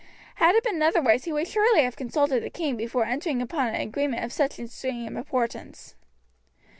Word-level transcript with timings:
Had 0.37 0.55
it 0.55 0.63
been 0.63 0.81
otherwise 0.81 1.25
he 1.25 1.31
would 1.31 1.47
surely 1.47 1.83
have 1.83 1.95
consulted 1.95 2.41
the 2.41 2.49
king 2.49 2.75
before 2.75 3.05
entering 3.05 3.39
upon 3.39 3.67
an 3.67 3.75
agreement 3.79 4.25
of 4.25 4.33
such 4.33 4.57
extreme 4.59 5.15
importance. 5.15 5.93